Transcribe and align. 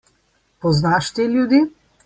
Poznaš 0.65 1.11
te 1.19 1.29
ljudi? 1.37 1.63